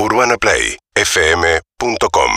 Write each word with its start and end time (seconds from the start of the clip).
UrbanaPlayFM.com 0.00 2.30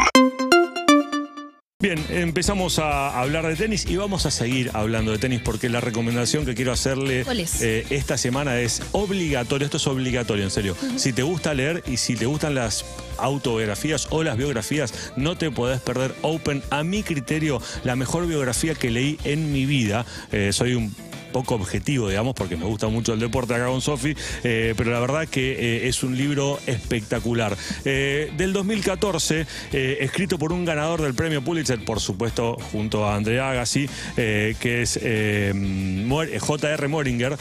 Bien, 1.79 2.03
empezamos 2.09 2.79
a 2.79 3.19
hablar 3.19 3.45
de 3.45 3.55
tenis 3.55 3.85
y 3.87 3.97
vamos 3.97 4.25
a 4.25 4.31
seguir 4.31 4.71
hablando 4.73 5.11
de 5.11 5.19
tenis 5.19 5.41
porque 5.43 5.69
la 5.69 5.79
recomendación 5.79 6.43
que 6.43 6.55
quiero 6.55 6.71
hacerle 6.71 7.23
eh, 7.61 7.85
esta 7.91 8.17
semana 8.17 8.59
es 8.59 8.81
obligatorio, 8.93 9.65
esto 9.65 9.77
es 9.77 9.85
obligatorio, 9.85 10.43
en 10.43 10.51
serio. 10.51 10.75
Si 10.95 11.13
te 11.13 11.21
gusta 11.21 11.53
leer 11.53 11.83
y 11.85 11.97
si 11.97 12.15
te 12.15 12.25
gustan 12.25 12.55
las 12.55 12.83
autobiografías 13.17 14.07
o 14.09 14.23
las 14.23 14.37
biografías, 14.37 15.11
no 15.15 15.37
te 15.37 15.51
podés 15.51 15.81
perder 15.81 16.15
Open. 16.23 16.63
A 16.71 16.83
mi 16.83 17.03
criterio, 17.03 17.61
la 17.83 17.95
mejor 17.95 18.25
biografía 18.25 18.73
que 18.73 18.89
leí 18.89 19.19
en 19.23 19.51
mi 19.51 19.67
vida. 19.67 20.07
Eh, 20.31 20.51
soy 20.51 20.73
un 20.73 20.95
poco 21.31 21.55
objetivo, 21.55 22.09
digamos, 22.09 22.35
porque 22.35 22.57
me 22.57 22.65
gusta 22.65 22.87
mucho 22.87 23.13
el 23.13 23.19
deporte 23.19 23.55
acá 23.55 23.67
con 23.67 23.81
Sofi, 23.81 24.15
eh, 24.43 24.73
pero 24.77 24.91
la 24.91 24.99
verdad 24.99 25.27
que 25.27 25.51
eh, 25.53 25.87
es 25.87 26.03
un 26.03 26.17
libro 26.17 26.59
espectacular. 26.67 27.57
Eh, 27.85 28.31
del 28.37 28.53
2014, 28.53 29.45
eh, 29.71 29.97
escrito 30.01 30.37
por 30.37 30.51
un 30.53 30.65
ganador 30.65 31.01
del 31.01 31.13
premio 31.13 31.43
Pulitzer, 31.43 31.83
por 31.83 31.99
supuesto, 31.99 32.57
junto 32.71 33.05
a 33.05 33.15
Andrea 33.15 33.51
Agassi, 33.51 33.89
que 34.15 34.81
es 34.81 34.99
J.R. 34.99 36.87
Moringer, 36.87 37.37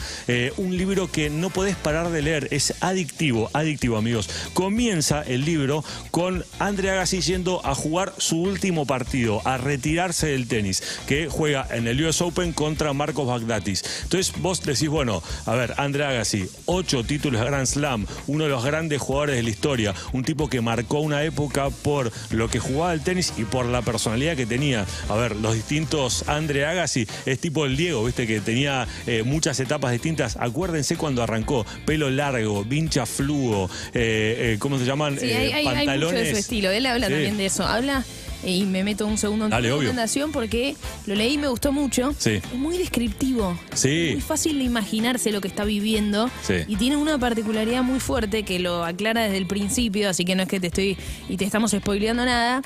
un 0.57 0.77
libro 0.77 1.11
que 1.11 1.29
no 1.29 1.49
podés 1.49 1.75
parar 1.75 2.09
de 2.09 2.21
leer, 2.21 2.47
es 2.51 2.73
adictivo, 2.81 3.49
adictivo, 3.53 3.97
amigos. 3.97 4.29
Comienza 4.53 5.21
el 5.21 5.45
libro 5.45 5.83
con 6.11 6.43
Andrea 6.59 6.93
Agassi 6.93 7.21
yendo 7.21 7.65
a 7.65 7.75
jugar 7.75 8.13
su 8.17 8.41
último 8.41 8.85
partido, 8.85 9.41
a 9.45 9.57
retirarse 9.57 10.27
del 10.27 10.47
tenis, 10.47 10.83
que 11.07 11.27
juega 11.27 11.67
en 11.71 11.87
el 11.87 12.03
US 12.05 12.21
Open 12.21 12.53
contra 12.53 12.93
Marcos 12.93 13.27
Bagdatis. 13.27 13.80
Entonces 14.03 14.33
vos 14.41 14.61
decís, 14.63 14.89
bueno, 14.89 15.21
a 15.45 15.55
ver, 15.55 15.73
Andrea 15.77 16.09
Agassi, 16.09 16.47
ocho 16.65 17.03
títulos 17.03 17.41
de 17.41 17.47
Grand 17.47 17.65
Slam, 17.67 18.05
uno 18.27 18.43
de 18.45 18.49
los 18.49 18.63
grandes 18.63 18.99
jugadores 19.01 19.35
de 19.35 19.43
la 19.43 19.49
historia, 19.49 19.93
un 20.13 20.23
tipo 20.23 20.49
que 20.49 20.61
marcó 20.61 20.99
una 20.99 21.23
época 21.23 21.69
por 21.69 22.11
lo 22.31 22.49
que 22.49 22.59
jugaba 22.59 22.93
el 22.93 23.01
tenis 23.01 23.33
y 23.37 23.43
por 23.43 23.65
la 23.65 23.81
personalidad 23.81 24.35
que 24.35 24.45
tenía. 24.45 24.85
A 25.09 25.15
ver, 25.15 25.35
los 25.35 25.55
distintos 25.55 26.27
Andrea 26.27 26.71
Agassi 26.71 27.07
es 27.25 27.39
tipo 27.39 27.65
el 27.65 27.77
Diego, 27.77 28.03
viste, 28.05 28.27
que 28.27 28.39
tenía 28.41 28.87
eh, 29.07 29.23
muchas 29.23 29.59
etapas 29.59 29.91
distintas. 29.91 30.37
Acuérdense 30.39 30.95
cuando 30.97 31.23
arrancó, 31.23 31.65
pelo 31.85 32.09
largo, 32.09 32.63
vincha 32.63 33.05
fluo, 33.05 33.69
eh, 33.93 34.53
eh, 34.53 34.55
¿cómo 34.59 34.77
se 34.79 34.85
llaman? 34.85 35.19
Sí, 35.19 35.25
hay, 35.31 35.51
hay- 35.51 35.67
hay 35.67 35.99
mucho 35.99 36.11
de 36.11 36.31
su 36.31 36.37
estilo. 36.37 36.69
Él 36.71 36.85
habla 36.85 37.07
Sí. 37.07 37.13
también 37.13 37.37
de 37.37 37.45
eso. 37.45 37.65
Habla 37.65 38.03
y 38.43 38.63
me 38.63 38.83
meto 38.83 39.05
un 39.07 39.17
segundo 39.17 39.45
en 39.45 39.51
Dale, 39.51 39.69
tu 39.69 39.75
obvio. 39.75 39.81
recomendación 39.89 40.31
porque 40.31 40.75
lo 41.05 41.15
leí 41.15 41.33
y 41.33 41.37
me 41.37 41.47
gustó 41.47 41.71
mucho. 41.71 42.13
Sí. 42.17 42.31
Es 42.31 42.53
muy 42.53 42.77
descriptivo. 42.77 43.57
Sí. 43.73 44.07
Es 44.07 44.13
muy 44.13 44.21
fácil 44.21 44.57
de 44.59 44.63
imaginarse 44.65 45.31
lo 45.31 45.41
que 45.41 45.47
está 45.47 45.63
viviendo. 45.63 46.29
Sí. 46.43 46.55
Y 46.67 46.75
tiene 46.75 46.97
una 46.97 47.17
particularidad 47.17 47.83
muy 47.83 47.99
fuerte 47.99 48.43
que 48.43 48.59
lo 48.59 48.83
aclara 48.83 49.23
desde 49.23 49.37
el 49.37 49.47
principio, 49.47 50.09
así 50.09 50.25
que 50.25 50.35
no 50.35 50.43
es 50.43 50.49
que 50.49 50.59
te 50.59 50.67
estoy 50.67 50.97
y 51.29 51.37
te 51.37 51.45
estamos 51.45 51.71
spoileando 51.71 52.25
nada, 52.25 52.61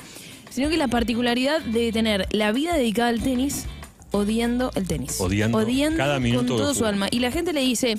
sino 0.50 0.68
que 0.68 0.76
la 0.76 0.88
particularidad 0.88 1.60
de 1.60 1.92
tener 1.92 2.26
la 2.30 2.52
vida 2.52 2.74
dedicada 2.74 3.08
al 3.08 3.22
tenis 3.22 3.66
odiando 4.10 4.70
el 4.74 4.86
tenis. 4.86 5.20
Odiando 5.20 5.58
cada 5.96 6.18
minuto 6.18 6.48
con 6.54 6.56
todo 6.56 6.74
su 6.74 6.86
alma. 6.86 7.08
Y 7.10 7.20
la 7.20 7.30
gente 7.30 7.52
le 7.52 7.60
dice, 7.60 7.98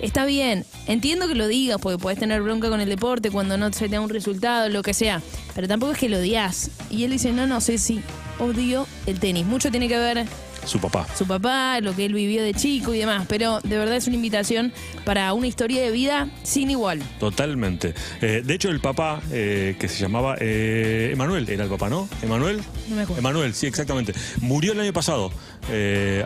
está 0.00 0.24
bien, 0.24 0.64
entiendo 0.86 1.28
que 1.28 1.34
lo 1.34 1.46
digas 1.46 1.78
porque 1.80 1.98
podés 1.98 2.18
tener 2.18 2.42
bronca 2.42 2.68
con 2.68 2.80
el 2.80 2.88
deporte 2.88 3.30
cuando 3.30 3.56
no 3.56 3.72
se 3.72 3.88
te 3.88 3.94
da 3.94 4.00
un 4.00 4.10
resultado, 4.10 4.68
lo 4.68 4.82
que 4.82 4.94
sea, 4.94 5.22
pero 5.54 5.68
tampoco 5.68 5.92
es 5.92 5.98
que 5.98 6.08
lo 6.08 6.18
odias. 6.18 6.70
Y 6.90 7.04
él 7.04 7.10
dice, 7.10 7.32
no, 7.32 7.46
no 7.46 7.60
sé 7.60 7.78
si 7.78 8.00
odio 8.38 8.86
el 9.06 9.20
tenis. 9.20 9.46
Mucho 9.46 9.70
tiene 9.70 9.88
que 9.88 9.96
ver 9.96 10.26
Su 10.66 10.78
papá. 10.80 11.06
su 11.16 11.26
papá, 11.26 11.80
lo 11.80 11.94
que 11.94 12.04
él 12.06 12.14
vivió 12.14 12.42
de 12.42 12.54
chico 12.54 12.94
y 12.94 12.98
demás, 12.98 13.26
pero 13.28 13.60
de 13.62 13.76
verdad 13.78 13.96
es 13.96 14.06
una 14.06 14.16
invitación 14.16 14.72
para 15.04 15.32
una 15.34 15.46
historia 15.46 15.82
de 15.82 15.90
vida 15.90 16.28
sin 16.42 16.70
igual. 16.70 17.00
Totalmente. 17.20 17.94
Eh, 18.20 18.42
de 18.44 18.54
hecho, 18.54 18.70
el 18.70 18.80
papá, 18.80 19.20
eh, 19.30 19.76
que 19.78 19.88
se 19.88 19.98
llamaba 20.00 20.36
eh, 20.40 21.10
Emanuel, 21.12 21.48
era 21.48 21.64
el 21.64 21.70
papá, 21.70 21.88
¿no? 21.88 22.08
¿Emanuel? 22.22 22.60
No 22.88 22.96
me 22.96 23.02
acuerdo. 23.02 23.20
Emanuel, 23.20 23.54
sí, 23.54 23.66
exactamente. 23.66 24.12
Murió 24.40 24.72
el 24.72 24.80
año 24.80 24.92
pasado. 24.92 25.32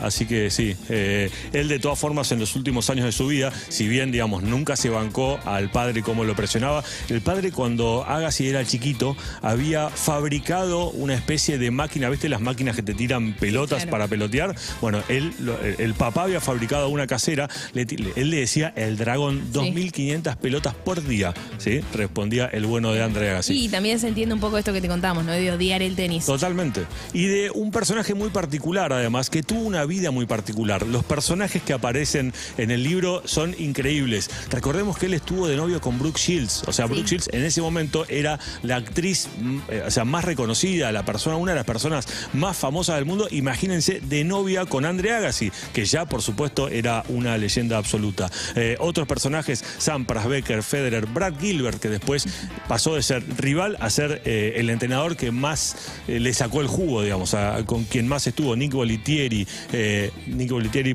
Así 0.03 0.27
que 0.27 0.51
sí. 0.51 0.75
él, 0.89 1.69
de 1.69 1.79
todas 1.79 1.97
formas, 1.99 2.33
en 2.33 2.41
los 2.41 2.57
últimos 2.57 2.91
años 2.91 3.05
de 3.07 3.13
su 3.13 3.29
vida, 3.29 3.53
si 3.69 3.87
bien, 3.87 4.11
digamos, 4.11 4.43
nunca 4.43 4.75
se 4.75 4.89
bancó 4.89 5.39
al 5.45 5.71
padre 5.71 6.03
como 6.03 6.25
lo 6.25 6.35
presionaba, 6.35 6.83
el 7.09 7.21
padre, 7.21 7.53
cuando 7.53 8.05
Agassi 8.05 8.49
era 8.49 8.65
chiquito, 8.65 9.17
había 9.41 9.91
fabricado 9.91 10.91
una 10.91 11.15
especie 11.15 11.57
de 11.59 11.71
máquina, 11.71 12.09
¿viste? 12.11 12.29
Las 12.29 12.41
máquinas 12.41 12.75
que 12.75 12.83
te 12.83 12.95
tiran 12.95 13.33
pelotas 13.35 13.83
Claro. 13.83 13.91
para 13.93 14.09
pelotear. 14.29 14.55
Bueno, 14.81 15.03
él, 15.09 15.33
el, 15.79 15.95
papá 15.95 16.25
había 16.25 16.41
fabricado 16.41 16.89
una 16.89 17.07
casera, 17.07 17.49
él 17.75 18.31
le 18.31 18.37
decía 18.37 18.73
el 18.77 18.97
dragón, 18.97 19.53
2.500 19.53 20.37
pelotas 20.37 20.75
por 20.75 21.03
día, 21.05 21.35
¿sí? 21.59 21.81
Respondía 21.95 22.47
el 22.47 22.67
bueno 22.67 22.93
de 22.93 23.03
Andrea 23.03 23.33
Agassi. 23.33 23.65
Y 23.65 23.69
también 23.69 23.99
se 23.99 24.09
entiende 24.09 24.35
un 24.35 24.41
poco 24.41 24.59
esto 24.59 24.73
que 24.73 24.81
te 24.81 24.89
contamos, 24.89 25.25
¿no? 25.25 25.33
De 25.33 25.51
odiar 25.51 25.83
el 25.83 25.97
tenis. 25.97 26.27
Totalmente. 26.27 26.85
Y 27.13 27.27
de 27.27 27.51
un 27.51 27.71
personaje 27.71 28.15
muy 28.15 28.31
particular, 28.31 28.93
además, 28.93 29.31
que 29.31 29.43
tuvo 29.43 29.61
una 29.61 29.85
vida 29.85 30.11
muy 30.11 30.27
particular. 30.27 30.87
Los 30.87 31.05
personajes 31.05 31.63
que 31.63 31.73
aparecen 31.73 32.33
en 32.57 32.71
el 32.71 32.83
libro 32.83 33.23
son 33.25 33.55
increíbles. 33.59 34.31
Recordemos 34.51 34.99
que 34.99 35.07
él 35.07 35.15
estuvo 35.15 35.49
de 35.49 35.57
novio 35.57 35.81
con 35.81 35.99
Brooke 35.99 36.19
Shields. 36.19 36.65
O 36.67 36.73
sea, 36.73 36.87
Sí. 36.87 36.93
Brooke 36.93 37.09
Shields 37.09 37.29
en 37.33 37.45
ese 37.45 37.61
momento 37.61 38.07
era 38.09 38.39
la 38.63 38.77
actriz 38.77 39.29
mm, 39.41 39.59
eh, 39.69 39.83
o 39.87 39.91
sea, 39.91 40.05
más 40.05 40.25
reconocida, 40.25 40.93
la 40.93 41.05
persona, 41.05 41.37
una 41.37 41.53
de 41.53 41.57
las 41.57 41.67
personas 41.67 42.07
más 42.33 42.57
famosas 42.57 42.97
del 42.97 43.05
mundo. 43.05 43.29
Imagínense 43.31 44.01
de 44.01 44.18
novia 44.25 44.65
con 44.67 44.85
Andre 44.85 45.13
Agassi, 45.13 45.51
que 45.73 45.85
ya, 45.85 46.05
por 46.07 46.23
supuesto, 46.23 46.69
era 46.69 47.05
una 47.09 47.37
leyenda 47.39 47.77
absoluta. 47.79 48.31
Eh, 48.55 48.77
otros 48.81 49.07
personajes, 49.07 49.65
Sampras, 49.79 50.27
Becker, 50.29 50.63
Federer, 50.63 51.07
Brad 51.07 51.35
Gilbert, 51.41 51.81
que 51.81 51.89
después 51.89 52.27
pasó 52.69 52.95
de 52.95 53.03
ser 53.03 53.23
rival 53.39 53.77
a 53.81 53.91
ser 53.91 54.23
eh, 54.25 54.55
el 54.57 54.71
entrenador 54.71 55.17
que 55.17 55.31
más 55.31 55.77
eh, 56.07 56.21
le 56.21 56.33
sacó 56.35 56.61
el 56.61 56.67
jugo, 56.67 57.03
digamos, 57.03 57.35
con 57.67 57.85
quien 57.85 58.09
más 58.09 58.27
estuvo, 58.27 58.57
Nick 58.57 58.73
Bolitieri. 58.73 59.47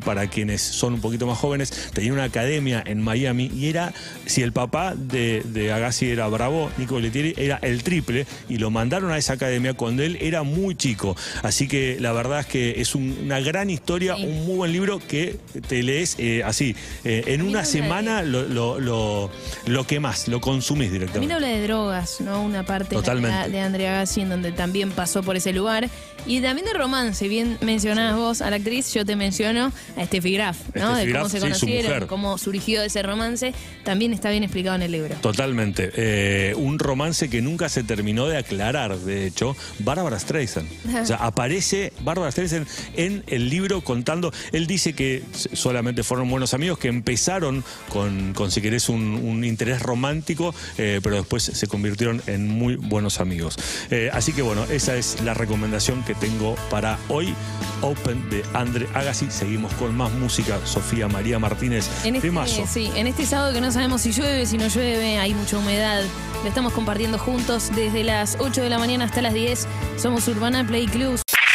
Para 0.04 0.28
quienes 0.28 0.62
son 0.62 0.94
un 0.94 1.02
poquito 1.02 1.26
más 1.28 1.38
jóvenes, 1.38 1.92
tenía 1.94 2.14
una 2.14 2.24
academia 2.26 2.84
en 2.86 3.02
Miami 3.02 3.52
y 3.56 3.68
era, 3.68 3.94
si 4.26 4.42
el 4.42 4.52
papá 4.52 4.94
de, 4.96 5.42
de 5.46 5.72
Agassi 5.72 6.10
era 6.10 6.28
bravo, 6.28 6.72
Nick 6.78 6.90
Bolitieri 6.90 7.34
era 7.38 7.58
el 7.62 7.84
triple 7.84 8.26
y 8.50 8.58
lo 8.58 8.70
mandaron 8.72 9.12
a 9.12 9.18
esa 9.18 9.34
academia 9.34 9.74
cuando 9.74 10.04
él 10.04 10.18
era 10.22 10.44
muy 10.44 10.76
chico. 10.76 11.16
Así 11.42 11.68
que 11.68 11.98
la 12.00 12.12
verdad 12.14 12.42
es 12.42 12.46
que 12.48 12.82
es 12.82 12.96
un- 12.96 13.13
una 13.24 13.40
gran 13.40 13.70
historia, 13.70 14.16
Sí. 14.16 14.24
un 14.26 14.46
muy 14.46 14.56
buen 14.56 14.72
libro 14.72 15.00
que 15.00 15.38
te 15.68 15.84
lees 15.84 16.16
eh, 16.20 16.42
así. 16.44 16.76
eh, 17.04 17.24
en 17.28 17.42
una 17.42 17.66
semana 17.66 18.22
lo, 18.22 18.44
lo, 18.44 18.80
lo, 18.80 19.30
lo 19.68 19.88
quemás, 19.88 20.28
lo 20.28 20.40
consumís 20.42 20.88
También 20.90 20.94
directamente. 21.02 21.34
habla 21.34 21.48
de 21.48 21.64
drogas, 21.64 22.22
¿no? 22.22 22.42
Una 22.42 22.64
parte 22.66 22.96
Totalmente. 22.96 23.50
de, 23.50 23.60
Andrea 23.60 23.94
Gassi 23.94 24.22
en 24.22 24.30
donde 24.30 24.52
también 24.52 24.92
pasó 24.92 25.24
por 25.24 25.36
ese 25.36 25.54
lugar. 25.54 25.90
Y 26.26 26.40
también 26.40 26.66
de 26.66 26.74
romance, 26.74 27.28
bien 27.28 27.58
mencionabas 27.60 28.16
vos 28.16 28.42
a 28.42 28.50
la 28.50 28.56
actriz, 28.56 28.94
yo 28.94 29.06
te 29.06 29.18
menciono 29.18 29.74
a 29.98 30.06
Steffi 30.06 30.32
Graf, 30.34 30.58
¿no? 30.74 30.96
Steffi 30.96 31.08
de 31.08 31.12
cómo 31.12 31.26
Graf, 31.28 31.32
se 31.32 31.32
sí, 31.32 31.38
su 31.40 31.42
conocieron, 31.48 31.92
mujer. 31.92 32.08
cómo 32.08 32.38
surgió 32.38 32.82
ese 32.82 33.04
romance, 33.04 33.54
también 33.84 34.14
está 34.14 34.30
bien 34.30 34.44
explicado 34.44 34.78
en 34.78 34.84
el 34.84 34.92
libro. 34.94 35.16
Totalmente. 35.16 35.92
Eh, 35.96 36.54
un 36.56 36.80
romance 36.80 37.30
que 37.30 37.42
nunca 37.42 37.68
se 37.68 37.84
terminó 37.84 38.28
de 38.28 38.38
aclarar, 38.38 38.98
de 38.98 39.28
hecho, 39.28 39.58
Bárbara 39.80 40.18
Streisand. 40.18 40.70
O 41.02 41.06
sea, 41.06 41.18
aparece 41.22 41.92
Bárbara 42.04 42.32
Streisand 42.32 42.68
en 43.06 43.24
el 43.28 43.50
libro 43.50 43.82
contando. 43.82 44.32
Él 44.52 44.68
dice 44.68 44.94
que 44.94 45.24
solamente 45.54 46.04
fueron 46.04 46.30
buenos 46.30 46.54
amigos, 46.54 46.78
que 46.78 46.88
empezaron 46.88 47.64
con, 47.90 48.34
con 48.34 48.52
si 48.52 48.62
querés, 48.62 48.90
un, 48.90 49.16
un 49.16 49.44
interés 49.44 49.82
romántico, 49.82 50.54
eh, 50.78 51.00
pero 51.04 51.18
después 51.18 51.44
se 51.44 51.68
convirtieron 51.68 52.22
en 52.28 52.48
muy 52.48 52.76
buenos 52.76 53.20
amigos. 53.20 53.58
Eh, 53.92 54.10
así 54.14 54.34
que 54.34 54.42
bueno, 54.42 54.64
esa 54.66 54.96
es 54.96 55.22
la 55.22 55.34
recomendación 55.34 56.04
que 56.04 56.16
tengo 56.16 56.56
para 56.70 56.98
hoy. 57.10 57.34
Open 57.82 58.30
de 58.30 58.44
Andre 58.54 58.88
Agassi. 58.94 59.30
Seguimos 59.30 59.74
con 59.74 59.96
más 59.96 60.12
música. 60.14 60.60
Sofía 60.66 61.08
María 61.08 61.38
Martínez. 61.40 61.90
En 62.06 62.16
este, 62.16 62.30
Temazo. 62.30 62.66
sí, 62.66 62.90
en 62.96 63.08
este 63.08 63.26
sábado 63.26 63.54
que 63.54 63.62
no 63.62 63.72
sabemos 63.72 64.02
si 64.02 64.12
llueve, 64.12 64.46
si 64.46 64.58
no 64.58 64.68
llueve, 64.68 65.18
hay 65.18 65.34
mucha 65.34 65.58
humedad. 65.58 66.02
Lo 66.44 66.50
estamos 66.50 66.74
compartiendo 66.74 67.18
juntos 67.18 67.72
desde 67.76 68.04
las 68.04 68.38
8 68.40 68.62
de 68.62 68.70
la 68.70 68.80
mañana 68.80 69.06
hasta 69.06 69.22
las 69.22 69.34
10. 69.34 69.68
Somos 69.98 70.28
Urbana 70.28 70.66
Play 70.66 70.88
Club. 70.88 71.23